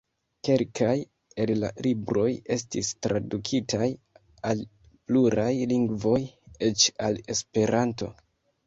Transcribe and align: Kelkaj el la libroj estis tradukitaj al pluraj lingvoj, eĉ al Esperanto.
Kelkaj 0.47 0.93
el 1.43 1.51
la 1.63 1.69
libroj 1.87 2.25
estis 2.57 2.89
tradukitaj 3.07 3.91
al 4.53 4.67
pluraj 4.89 5.49
lingvoj, 5.75 6.19
eĉ 6.71 6.91
al 7.09 7.25
Esperanto. 7.37 8.15